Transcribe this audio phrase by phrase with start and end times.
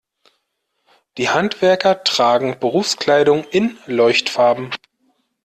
[1.19, 4.71] Die Handwerker tragen Berufskleidung in Leuchtfarben.